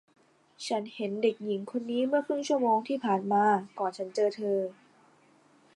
[0.67, 3.43] ฉันเห็นเด็กหญิงคนนี้เมื่อครึ่งชั่วโมงที่ผ่านมา
[3.79, 4.59] ก่อนฉันเจอเธอ